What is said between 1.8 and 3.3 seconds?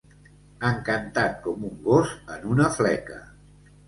gos en una fleca.